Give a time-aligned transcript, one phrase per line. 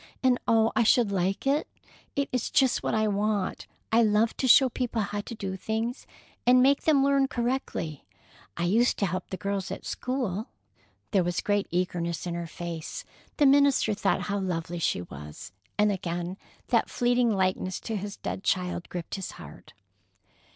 [0.23, 1.67] "And, oh, I should like it!
[2.15, 3.67] It is just what I want.
[3.91, 6.07] I love to show people how to do things,
[6.43, 8.07] and make them learn correctly.
[8.57, 10.47] I used to help the girls at school."
[11.11, 13.05] There was great eagerness in her face.
[13.37, 16.35] The minister thought how lovely she was, and again
[16.69, 19.73] that fleeting likeness to his dead child gripped his heart.